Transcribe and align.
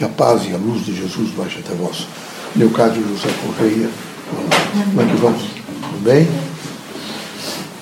Que 0.00 0.06
a 0.06 0.08
paz 0.08 0.46
e 0.48 0.54
a 0.54 0.56
luz 0.56 0.86
de 0.86 0.96
Jesus 0.96 1.28
baixe 1.36 1.58
até 1.58 1.74
vós. 1.74 2.06
Leocádio 2.56 3.06
José 3.06 3.28
Correia. 3.44 3.90
Como 4.86 5.02
é 5.02 5.04
que 5.04 5.16
vamos? 5.20 5.42
Tudo 5.42 6.02
bem? 6.02 6.26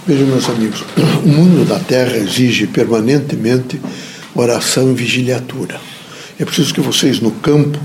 Vejam, 0.04 0.26
meus 0.26 0.48
amigos, 0.48 0.82
o 1.24 1.28
mundo 1.28 1.64
da 1.64 1.78
Terra 1.78 2.16
exige 2.16 2.66
permanentemente 2.66 3.80
oração 4.34 4.90
e 4.90 4.94
vigiliatura. 4.96 5.80
É 6.40 6.44
preciso 6.44 6.74
que 6.74 6.80
vocês, 6.80 7.20
no 7.20 7.30
campo 7.30 7.78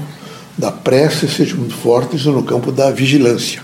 da 0.57 0.71
prece, 0.71 1.27
sejam 1.27 1.59
muito 1.59 1.75
fortes 1.75 2.23
e 2.23 2.29
no 2.29 2.41
campo 2.41 2.71
da 2.71 2.89
vigilância. 2.89 3.61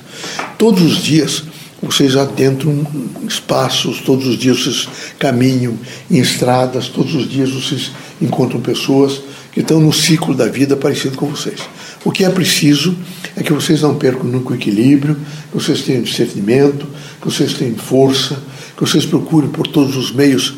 Todos 0.56 0.84
os 0.84 1.02
dias 1.02 1.46
vocês 1.82 2.16
adentram 2.16 2.86
espaços, 3.28 4.02
todos 4.02 4.28
os 4.28 4.38
dias 4.38 4.60
vocês 4.60 4.88
caminham 5.18 5.80
em 6.12 6.20
estradas, 6.20 6.90
todos 6.90 7.16
os 7.16 7.28
dias 7.28 7.50
vocês 7.50 7.90
encontram 8.22 8.62
pessoas 8.62 9.20
estão 9.62 9.80
no 9.80 9.92
ciclo 9.92 10.34
da 10.34 10.48
vida 10.48 10.76
parecido 10.76 11.18
com 11.18 11.28
vocês. 11.28 11.60
O 12.04 12.12
que 12.12 12.24
é 12.24 12.30
preciso 12.30 12.96
é 13.36 13.44
que 13.44 13.52
vocês 13.52 13.82
não 13.82 13.96
percam 13.96 14.24
nunca 14.24 14.52
o 14.52 14.56
equilíbrio, 14.56 15.16
que 15.16 15.56
vocês 15.56 15.82
tenham 15.82 16.02
discernimento, 16.02 16.88
que 17.22 17.26
vocês 17.26 17.54
tenham 17.54 17.76
força, 17.76 18.42
que 18.76 18.82
vocês 18.82 19.06
procurem 19.06 19.50
por 19.50 19.68
todos 19.68 19.96
os 19.96 20.12
meios 20.12 20.56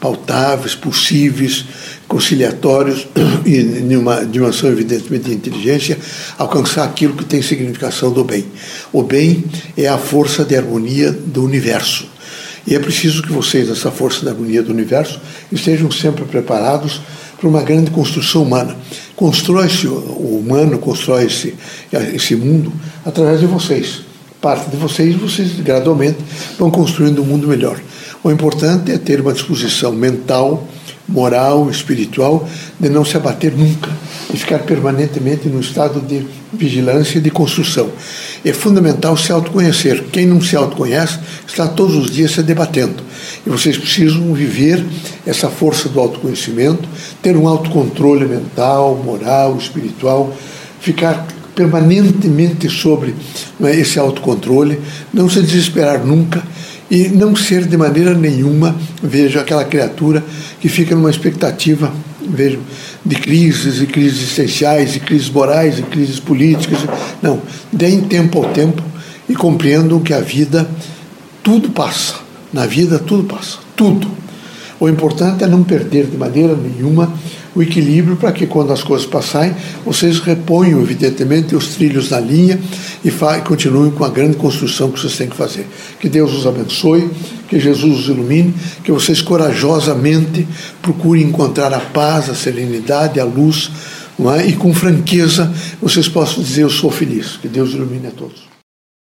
pautáveis, 0.00 0.74
possíveis, 0.74 1.64
conciliatórios 2.06 3.06
e 3.46 3.62
de 3.62 3.96
uma 3.96 4.24
dimensão 4.24 4.70
evidentemente 4.70 5.30
de 5.30 5.34
inteligência, 5.34 5.98
alcançar 6.36 6.84
aquilo 6.84 7.14
que 7.14 7.24
tem 7.24 7.40
significação 7.40 8.12
do 8.12 8.22
bem. 8.22 8.44
O 8.92 9.02
bem 9.02 9.44
é 9.76 9.88
a 9.88 9.96
força 9.96 10.44
de 10.44 10.56
harmonia 10.56 11.10
do 11.10 11.42
universo. 11.42 12.06
E 12.66 12.74
é 12.74 12.78
preciso 12.78 13.22
que 13.22 13.32
vocês, 13.32 13.68
essa 13.68 13.90
força 13.90 14.24
da 14.24 14.30
harmonia 14.30 14.62
do 14.62 14.72
universo, 14.72 15.20
estejam 15.50 15.90
sempre 15.90 16.24
preparados 16.24 17.00
para 17.38 17.48
uma 17.48 17.62
grande 17.62 17.90
construção 17.90 18.42
humana. 18.42 18.76
Constrói-se 19.16 19.86
o 19.86 20.40
humano, 20.42 20.78
constrói 20.78 21.26
esse, 21.26 21.54
esse 22.14 22.34
mundo 22.34 22.72
através 23.04 23.40
de 23.40 23.46
vocês. 23.46 24.02
Parte 24.40 24.70
de 24.70 24.76
vocês, 24.76 25.14
vocês 25.16 25.52
gradualmente 25.60 26.18
vão 26.58 26.70
construindo 26.70 27.22
um 27.22 27.24
mundo 27.24 27.48
melhor. 27.48 27.80
O 28.22 28.30
importante 28.30 28.90
é 28.90 28.98
ter 28.98 29.20
uma 29.20 29.32
disposição 29.32 29.92
mental, 29.92 30.66
moral, 31.08 31.70
espiritual, 31.70 32.48
de 32.78 32.88
não 32.88 33.04
se 33.04 33.16
abater 33.16 33.52
nunca 33.52 33.90
e 34.34 34.36
ficar 34.36 34.58
permanentemente 34.60 35.48
no 35.48 35.60
estado 35.60 36.00
de 36.00 36.26
vigilância 36.52 37.18
e 37.18 37.20
de 37.20 37.30
construção. 37.30 37.88
É 38.44 38.52
fundamental 38.52 39.16
se 39.16 39.30
autoconhecer. 39.30 40.04
Quem 40.10 40.26
não 40.26 40.40
se 40.40 40.56
autoconhece 40.56 41.20
está 41.46 41.68
todos 41.68 41.94
os 41.94 42.10
dias 42.10 42.32
se 42.32 42.42
debatendo. 42.42 43.02
E 43.46 43.50
vocês 43.50 43.78
precisam 43.78 44.34
viver 44.34 44.84
essa 45.24 45.48
força 45.48 45.88
do 45.88 46.00
autoconhecimento, 46.00 46.88
ter 47.22 47.36
um 47.36 47.46
autocontrole 47.46 48.26
mental, 48.26 49.00
moral, 49.04 49.56
espiritual, 49.56 50.36
ficar 50.80 51.26
permanentemente 51.54 52.68
sobre 52.68 53.14
é, 53.62 53.76
esse 53.76 53.98
autocontrole, 53.98 54.80
não 55.12 55.30
se 55.30 55.40
desesperar 55.40 56.04
nunca 56.04 56.42
e 56.90 57.08
não 57.08 57.36
ser 57.36 57.64
de 57.64 57.76
maneira 57.76 58.12
nenhuma, 58.14 58.74
vejo, 59.00 59.38
aquela 59.38 59.64
criatura 59.64 60.22
que 60.60 60.68
fica 60.68 60.94
numa 60.94 61.10
expectativa, 61.10 61.92
vejo, 62.28 62.60
de 63.04 63.16
crises 63.16 63.80
e 63.80 63.86
crises 63.86 64.22
existenciais, 64.22 64.96
e 64.96 65.00
crises 65.00 65.30
morais, 65.30 65.78
e 65.78 65.82
crises 65.82 66.18
políticas. 66.18 66.78
Não, 67.22 67.40
deem 67.72 68.00
tempo 68.02 68.38
ao 68.38 68.50
tempo 68.50 68.82
e 69.28 69.34
compreendam 69.34 70.00
que 70.00 70.12
a 70.12 70.20
vida, 70.20 70.68
tudo 71.42 71.70
passa. 71.70 72.14
Na 72.52 72.66
vida, 72.66 72.98
tudo 72.98 73.24
passa. 73.24 73.58
Tudo. 73.76 74.08
O 74.78 74.88
importante 74.88 75.44
é 75.44 75.46
não 75.46 75.62
perder 75.62 76.06
de 76.06 76.16
maneira 76.16 76.54
nenhuma 76.54 77.12
o 77.54 77.62
equilíbrio 77.62 78.16
para 78.16 78.32
que 78.32 78.46
quando 78.46 78.72
as 78.72 78.82
coisas 78.82 79.06
passarem, 79.06 79.54
vocês 79.84 80.18
reponham, 80.18 80.80
evidentemente, 80.82 81.54
os 81.54 81.68
trilhos 81.68 82.10
na 82.10 82.18
linha 82.18 82.58
e 83.04 83.10
continuem 83.46 83.92
com 83.92 84.04
a 84.04 84.08
grande 84.08 84.36
construção 84.36 84.90
que 84.90 84.98
vocês 84.98 85.16
têm 85.16 85.28
que 85.28 85.36
fazer. 85.36 85.66
Que 86.00 86.08
Deus 86.08 86.32
os 86.32 86.46
abençoe, 86.46 87.08
que 87.54 87.60
Jesus 87.60 88.00
os 88.00 88.08
ilumine, 88.08 88.52
que 88.82 88.90
vocês 88.90 89.22
corajosamente 89.22 90.44
procurem 90.82 91.22
encontrar 91.22 91.72
a 91.72 91.78
paz, 91.78 92.28
a 92.28 92.34
serenidade, 92.34 93.20
a 93.20 93.24
luz, 93.24 93.70
é? 94.36 94.48
e 94.48 94.54
com 94.54 94.74
franqueza 94.74 95.52
vocês 95.80 96.08
possam 96.08 96.42
dizer: 96.42 96.62
Eu 96.62 96.70
sou 96.70 96.90
feliz. 96.90 97.36
Que 97.36 97.46
Deus 97.46 97.70
ilumine 97.70 98.08
a 98.08 98.10
todos. 98.10 98.53